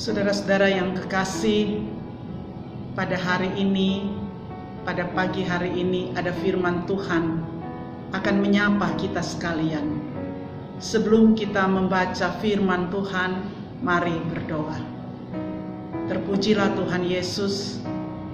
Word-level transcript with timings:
Saudara-saudara 0.00 0.64
yang 0.72 0.96
kekasih, 0.96 1.84
pada 2.96 3.20
hari 3.20 3.52
ini, 3.60 4.08
pada 4.80 5.04
pagi 5.12 5.44
hari 5.44 5.76
ini 5.76 6.16
ada 6.16 6.32
firman 6.40 6.88
Tuhan 6.88 7.44
akan 8.08 8.36
menyapa 8.40 8.96
kita 8.96 9.20
sekalian. 9.20 10.00
Sebelum 10.80 11.36
kita 11.36 11.68
membaca 11.68 12.32
firman 12.40 12.88
Tuhan, 12.88 13.44
mari 13.84 14.16
berdoa. 14.32 14.80
Terpujilah 16.08 16.80
Tuhan 16.80 17.04
Yesus, 17.04 17.84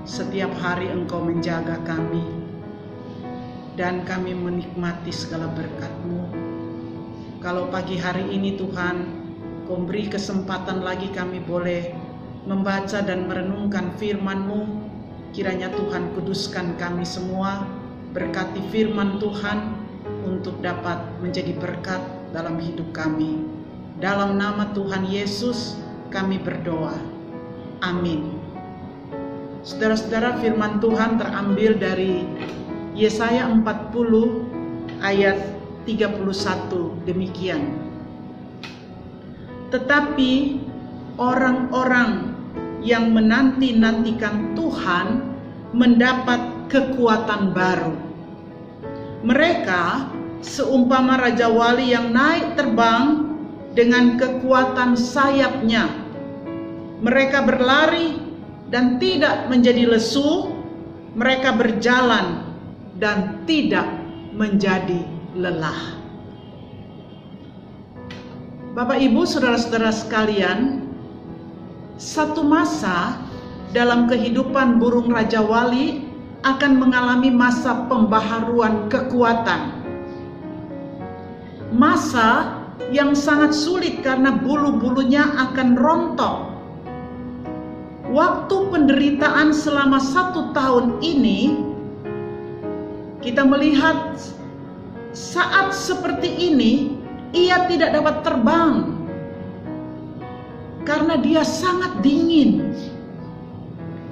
setiap 0.07 0.55
hari 0.63 0.87
Engkau 0.87 1.19
menjaga 1.19 1.83
kami, 1.83 2.23
dan 3.75 4.07
kami 4.07 4.39
menikmati 4.39 5.11
segala 5.11 5.51
berkat-Mu. 5.51 6.31
Kalau 7.43 7.67
pagi 7.75 7.99
hari 7.99 8.23
ini 8.31 8.55
Tuhan, 8.55 9.26
Kau 9.67 9.83
beri 9.83 10.07
kesempatan 10.07 10.87
lagi 10.87 11.11
kami 11.11 11.43
boleh 11.43 11.91
membaca 12.47 13.03
dan 13.03 13.27
merenungkan 13.27 13.99
firman-Mu, 13.99 14.63
kiranya 15.35 15.75
Tuhan 15.75 16.15
kuduskan 16.15 16.79
kami 16.79 17.03
semua, 17.03 17.67
berkati 18.15 18.63
firman 18.71 19.19
Tuhan 19.19 19.75
untuk 20.23 20.63
dapat 20.63 21.03
menjadi 21.19 21.51
berkat 21.59 21.99
dalam 22.31 22.63
hidup 22.63 22.95
kami. 22.95 23.43
Dalam 23.99 24.39
nama 24.39 24.71
Tuhan 24.71 25.03
Yesus 25.11 25.75
kami 26.15 26.39
berdoa. 26.39 26.95
Amin. 27.83 28.39
Saudara-saudara 29.67 30.39
firman 30.39 30.79
Tuhan 30.79 31.19
terambil 31.19 31.75
dari 31.75 32.23
Yesaya 32.95 33.51
40 33.51 35.03
ayat 35.03 35.43
31 35.91 37.03
demikian. 37.03 37.86
Tetapi 39.73 40.33
orang-orang 41.19 42.37
yang 42.87 43.11
menanti-nantikan 43.11 44.55
Tuhan 44.55 45.07
mendapat 45.75 46.71
kekuatan 46.71 47.51
baru. 47.51 47.95
Mereka 49.27 50.15
seumpama 50.45 51.19
raja 51.19 51.51
wali 51.51 51.91
yang 51.91 52.15
naik 52.15 52.55
terbang 52.55 53.27
dengan 53.75 54.15
kekuatan 54.15 54.95
sayapnya. 54.95 55.91
Mereka 57.03 57.45
berlari 57.45 58.17
dan 58.71 59.03
tidak 59.03 59.51
menjadi 59.51 59.99
lesu, 59.99 60.55
mereka 61.19 61.53
berjalan 61.53 62.47
dan 62.97 63.45
tidak 63.45 63.87
menjadi 64.33 65.05
lelah. 65.37 65.96
Bapak, 68.77 69.01
ibu, 69.01 69.25
saudara-saudara 69.25 69.89
sekalian, 69.89 70.85
satu 71.97 72.45
masa 72.45 73.17
dalam 73.73 74.05
kehidupan 74.05 74.77
burung 74.77 75.09
raja 75.09 75.41
wali 75.41 76.05
akan 76.45 76.85
mengalami 76.85 77.33
masa 77.33 77.89
pembaharuan 77.89 78.93
kekuatan. 78.93 79.81
Masa 81.73 82.61
yang 82.93 83.17
sangat 83.17 83.57
sulit 83.57 84.05
karena 84.05 84.37
bulu-bulunya 84.45 85.25
akan 85.25 85.73
rontok 85.81 86.37
waktu 88.13 88.57
penderitaan 88.69 89.57
selama 89.57 89.97
satu 89.97 90.53
tahun 90.53 91.01
ini, 91.01 91.65
kita 93.25 93.41
melihat 93.41 94.21
saat 95.17 95.73
seperti 95.73 96.29
ini, 96.29 97.06
ia 97.35 97.67
tidak 97.67 97.91
dapat 97.95 98.17
terbang 98.23 98.75
karena 100.87 101.15
dia 101.19 101.43
sangat 101.43 101.99
dingin. 102.05 102.71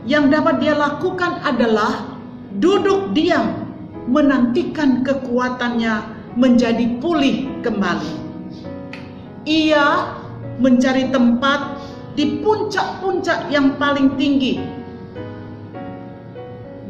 Yang 0.05 0.37
dapat 0.37 0.55
dia 0.61 0.75
lakukan 0.77 1.41
adalah 1.47 2.13
duduk 2.61 3.17
diam, 3.17 3.65
menantikan 4.05 5.01
kekuatannya 5.01 6.13
menjadi 6.37 7.01
pulih 7.01 7.49
kembali. 7.65 8.15
Ia 9.49 10.13
mencari 10.61 11.09
tempat 11.09 11.81
di 12.15 12.43
puncak-puncak 12.45 13.51
yang 13.51 13.75
paling 13.81 14.15
tinggi 14.15 14.61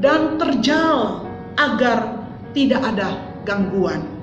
dan 0.04 0.36
terjal 0.36 1.24
agar 1.56 2.28
tidak 2.52 2.82
ada 2.84 3.16
gangguan. 3.48 4.13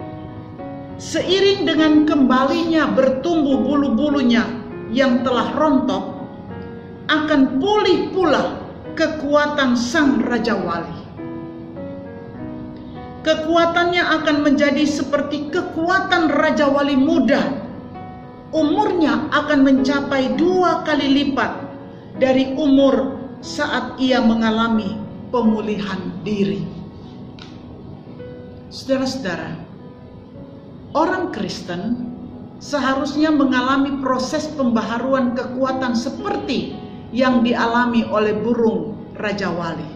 Seiring 0.97 1.67
dengan 1.67 2.03
kembalinya 2.09 2.91
bertumbuh 2.91 3.61
bulu-bulunya 3.63 4.43
yang 4.91 5.23
telah 5.23 5.55
rontok, 5.55 6.27
akan 7.07 7.59
pulih 7.59 8.11
pula 8.11 8.59
kekuatan 8.95 9.75
sang 9.75 10.23
Raja 10.23 10.55
Wali. 10.55 10.99
Kekuatannya 13.21 14.01
akan 14.01 14.37
menjadi 14.41 14.83
seperti 14.83 15.53
kekuatan 15.53 16.33
Raja 16.33 16.65
Wali 16.67 16.97
muda 16.97 17.61
umurnya 18.51 19.31
akan 19.31 19.63
mencapai 19.63 20.35
dua 20.35 20.83
kali 20.83 21.07
lipat 21.07 21.51
dari 22.19 22.51
umur 22.59 23.17
saat 23.39 23.97
ia 23.97 24.19
mengalami 24.19 24.99
pemulihan 25.31 26.11
diri. 26.21 26.67
Saudara-saudara, 28.71 29.55
orang 30.91 31.31
Kristen 31.31 32.11
seharusnya 32.61 33.33
mengalami 33.33 33.99
proses 34.03 34.45
pembaharuan 34.53 35.33
kekuatan 35.33 35.97
seperti 35.97 36.77
yang 37.11 37.41
dialami 37.41 38.05
oleh 38.07 38.37
burung 38.37 38.95
Raja 39.17 39.51
Wali. 39.51 39.89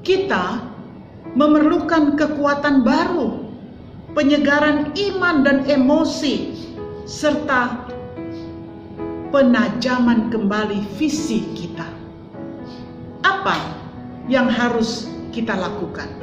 Kita 0.00 0.64
memerlukan 1.36 2.18
kekuatan 2.18 2.82
baru 2.82 3.46
penyegaran 4.16 4.90
iman 4.96 5.46
dan 5.46 5.62
emosi, 5.70 6.56
serta 7.06 7.86
penajaman 9.30 10.32
kembali 10.34 10.82
visi 10.98 11.46
kita. 11.54 11.86
Apa 13.22 13.54
yang 14.26 14.50
harus 14.50 15.06
kita 15.30 15.54
lakukan? 15.54 16.19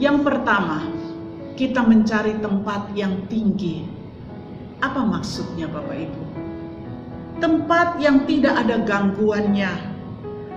Yang 0.00 0.18
pertama, 0.24 0.88
kita 1.58 1.84
mencari 1.84 2.38
tempat 2.40 2.92
yang 2.96 3.28
tinggi. 3.28 3.84
Apa 4.80 5.04
maksudnya, 5.04 5.68
Bapak 5.68 5.94
Ibu? 5.94 6.22
Tempat 7.38 7.98
yang 7.98 8.24
tidak 8.24 8.54
ada 8.56 8.80
gangguannya, 8.82 9.72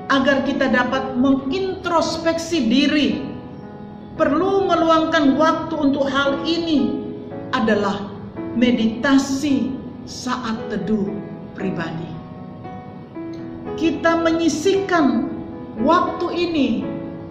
agar 0.10 0.46
kita 0.46 0.70
dapat 0.70 1.18
mengintrospeksi 1.18 2.70
diri 2.70 3.10
perlu 4.16 4.70
meluangkan 4.70 5.36
waktu 5.36 5.74
untuk 5.76 6.08
hal 6.08 6.46
ini 6.46 7.04
adalah 7.52 8.06
meditasi 8.56 9.76
saat 10.08 10.56
teduh 10.72 11.10
pribadi. 11.58 12.14
Kita 13.76 14.24
menyisikan 14.24 15.28
waktu 15.84 16.28
ini 16.32 16.70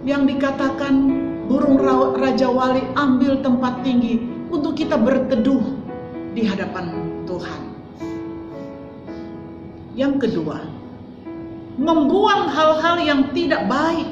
yang 0.05 0.29
dikatakan 0.29 1.25
burung 1.45 1.77
Raja 2.17 2.49
Wali 2.49 2.81
ambil 2.97 3.41
tempat 3.45 3.85
tinggi 3.85 4.21
untuk 4.49 4.77
kita 4.77 4.97
berteduh 4.97 5.61
di 6.33 6.43
hadapan 6.45 6.91
Tuhan. 7.29 7.61
Yang 9.95 10.27
kedua, 10.27 10.59
membuang 11.79 12.51
hal-hal 12.51 12.97
yang 12.99 13.21
tidak 13.31 13.63
baik 13.71 14.09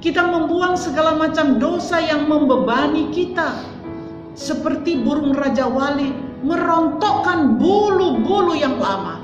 kita 0.00 0.24
membuang 0.24 0.80
segala 0.80 1.12
macam 1.12 1.60
dosa 1.60 2.00
yang 2.00 2.24
membebani 2.24 3.12
kita. 3.12 3.52
Seperti 4.32 5.04
burung 5.04 5.36
Raja 5.36 5.68
Wali 5.68 6.08
merontokkan 6.40 7.60
bulu-bulu 7.60 8.56
yang 8.56 8.80
lama. 8.80 9.20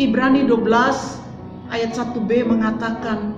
Ibrani 0.00 0.48
12 0.48 1.27
ayat 1.68 1.92
1b 1.96 2.48
mengatakan 2.48 3.36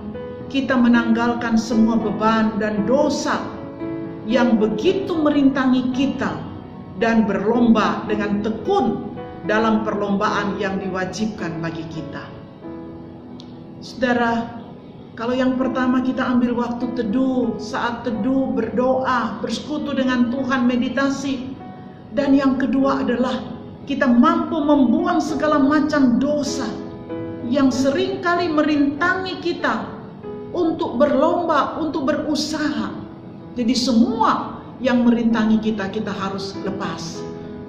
kita 0.51 0.75
menanggalkan 0.75 1.55
semua 1.55 1.95
beban 1.95 2.59
dan 2.59 2.83
dosa 2.83 3.39
yang 4.27 4.59
begitu 4.59 5.15
merintangi 5.15 5.91
kita 5.95 6.35
dan 6.99 7.23
berlomba 7.25 8.03
dengan 8.05 8.43
tekun 8.43 9.15
dalam 9.49 9.81
perlombaan 9.81 10.59
yang 10.61 10.77
diwajibkan 10.77 11.57
bagi 11.63 11.81
kita. 11.89 12.21
Saudara, 13.81 14.61
kalau 15.17 15.33
yang 15.33 15.57
pertama 15.57 16.05
kita 16.05 16.21
ambil 16.21 16.61
waktu 16.61 16.85
teduh, 16.93 17.57
saat 17.57 18.05
teduh 18.05 18.53
berdoa, 18.53 19.41
bersekutu 19.41 19.97
dengan 19.97 20.29
Tuhan, 20.29 20.69
meditasi. 20.69 21.57
Dan 22.11 22.35
yang 22.37 22.59
kedua 22.61 23.01
adalah 23.01 23.39
kita 23.89 24.05
mampu 24.05 24.61
membuang 24.61 25.23
segala 25.23 25.57
macam 25.57 26.21
dosa 26.21 26.67
yang 27.51 27.67
sering 27.67 28.23
kali 28.23 28.47
merintangi 28.47 29.43
kita 29.43 29.83
untuk 30.55 30.95
berlomba, 30.95 31.75
untuk 31.83 32.07
berusaha. 32.07 32.95
Jadi 33.59 33.75
semua 33.75 34.63
yang 34.79 35.03
merintangi 35.03 35.59
kita, 35.59 35.91
kita 35.91 36.15
harus 36.15 36.55
lepas. 36.63 37.19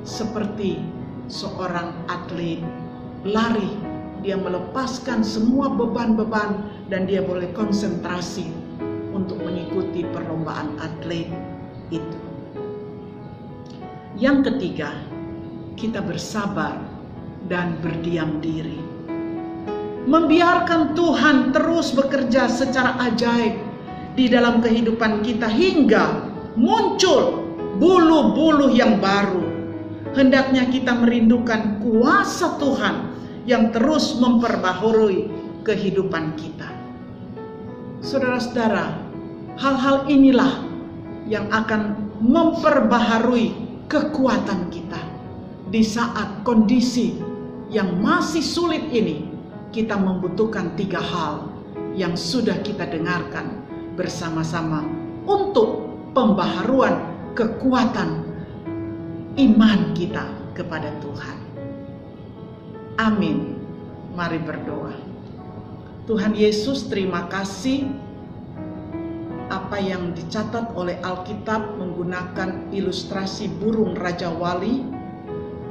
Seperti 0.07 0.79
seorang 1.27 1.91
atlet 2.07 2.63
lari, 3.27 3.75
dia 4.23 4.39
melepaskan 4.39 5.27
semua 5.27 5.67
beban-beban 5.75 6.63
dan 6.87 7.11
dia 7.11 7.27
boleh 7.27 7.51
konsentrasi 7.51 8.55
untuk 9.11 9.43
mengikuti 9.43 10.07
perlombaan 10.15 10.79
atlet 10.79 11.27
itu. 11.91 12.21
Yang 14.15 14.55
ketiga, 14.55 14.95
kita 15.75 15.99
bersabar 15.99 16.79
dan 17.51 17.83
berdiam 17.83 18.39
diri. 18.39 18.92
Membiarkan 20.03 20.99
Tuhan 20.99 21.55
terus 21.55 21.95
bekerja 21.95 22.51
secara 22.51 22.99
ajaib 23.07 23.55
di 24.19 24.27
dalam 24.27 24.59
kehidupan 24.59 25.23
kita 25.23 25.47
hingga 25.47 26.27
muncul 26.59 27.47
bulu-bulu 27.79 28.75
yang 28.75 28.99
baru. 28.99 29.47
Hendaknya 30.13 30.69
kita 30.69 30.93
merindukan 30.93 31.81
kuasa 31.81 32.61
Tuhan 32.61 33.15
yang 33.49 33.73
terus 33.73 34.21
memperbaharui 34.21 35.31
kehidupan 35.65 36.37
kita. 36.37 36.69
Saudara-saudara, 38.05 38.99
hal-hal 39.57 40.05
inilah 40.11 40.67
yang 41.31 41.49
akan 41.49 41.97
memperbaharui 42.21 43.55
kekuatan 43.89 44.69
kita 44.69 45.01
di 45.73 45.81
saat 45.81 46.45
kondisi 46.45 47.17
yang 47.73 47.97
masih 48.05 48.45
sulit 48.45 48.85
ini. 48.93 49.32
Kita 49.73 49.97
membutuhkan 49.97 50.77
tiga 50.77 51.01
hal 51.01 51.49
yang 51.97 52.13
sudah 52.13 52.61
kita 52.61 52.85
dengarkan 52.85 53.65
bersama-sama 53.97 54.85
untuk 55.25 55.89
pembaharuan 56.13 57.09
kekuatan 57.33 58.21
iman 59.41 59.81
kita 59.97 60.29
kepada 60.53 60.93
Tuhan. 61.01 61.37
Amin. 63.01 63.57
Mari 64.13 64.45
berdoa. 64.45 64.93
Tuhan 66.05 66.37
Yesus, 66.37 66.93
terima 66.93 67.25
kasih 67.33 67.89
apa 69.49 69.81
yang 69.81 70.13
dicatat 70.13 70.77
oleh 70.77 71.01
Alkitab 71.01 71.81
menggunakan 71.81 72.73
ilustrasi 72.73 73.49
burung 73.57 73.97
Raja 73.97 74.29
Wali 74.29 74.85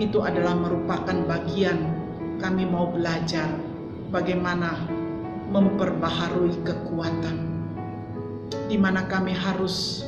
itu 0.01 0.21
adalah 0.25 0.57
merupakan 0.57 1.18
bagian 1.30 1.98
kami 2.42 2.65
mau 2.65 2.89
belajar 2.89 3.70
bagaimana 4.11 4.75
memperbaharui 5.49 6.59
kekuatan 6.67 7.51
di 8.67 8.75
mana 8.75 9.07
kami 9.07 9.31
harus 9.31 10.03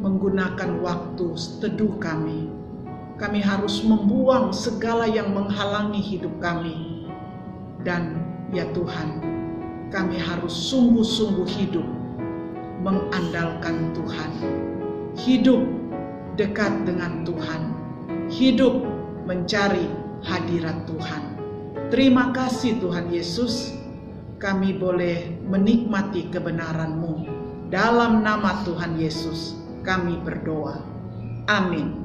menggunakan 0.00 0.84
waktu 0.84 1.32
teduh 1.64 1.96
kami. 1.96 2.52
Kami 3.14 3.38
harus 3.40 3.80
membuang 3.86 4.50
segala 4.50 5.06
yang 5.06 5.32
menghalangi 5.32 6.02
hidup 6.02 6.34
kami. 6.42 7.06
Dan 7.86 8.20
ya 8.50 8.66
Tuhan, 8.74 9.22
kami 9.88 10.18
harus 10.18 10.50
sungguh-sungguh 10.50 11.46
hidup 11.46 11.86
mengandalkan 12.82 13.94
Tuhan. 13.94 14.30
Hidup 15.14 15.62
dekat 16.34 16.84
dengan 16.84 17.22
Tuhan. 17.22 17.62
Hidup 18.28 18.82
mencari 19.24 19.86
hadirat 20.26 20.84
Tuhan. 20.90 21.43
Terima 21.94 22.34
kasih 22.34 22.82
Tuhan 22.82 23.06
Yesus, 23.06 23.70
kami 24.42 24.74
boleh 24.74 25.38
menikmati 25.46 26.26
kebenaran-Mu. 26.26 27.22
Dalam 27.70 28.18
nama 28.18 28.66
Tuhan 28.66 28.98
Yesus, 28.98 29.54
kami 29.86 30.18
berdoa. 30.26 30.82
Amin. 31.46 32.03